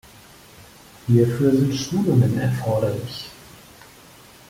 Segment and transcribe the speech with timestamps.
[1.05, 3.29] Hierfür sind Schulungen erforderlich.